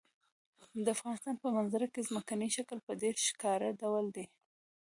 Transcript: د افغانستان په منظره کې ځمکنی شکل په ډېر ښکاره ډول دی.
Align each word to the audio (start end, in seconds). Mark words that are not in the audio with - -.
د 0.83 0.85
افغانستان 0.95 1.35
په 1.43 1.47
منظره 1.55 1.87
کې 1.93 2.07
ځمکنی 2.09 2.49
شکل 2.57 2.77
په 2.87 2.91
ډېر 3.01 3.15
ښکاره 3.27 3.69
ډول 3.81 4.05
دی. 4.15 4.25